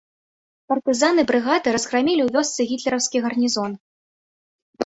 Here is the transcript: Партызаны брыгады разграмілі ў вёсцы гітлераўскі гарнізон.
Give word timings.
Партызаны 0.71 1.21
брыгады 1.31 1.67
разграмілі 1.77 2.21
ў 2.23 2.29
вёсцы 2.39 2.59
гітлераўскі 2.71 3.17
гарнізон. 3.27 3.71